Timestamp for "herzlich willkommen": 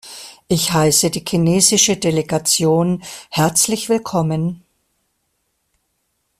3.29-4.63